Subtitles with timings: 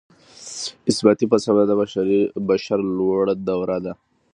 [0.91, 1.71] اثباتي فلسفه د
[2.49, 3.93] بشر لوړه دوره ده.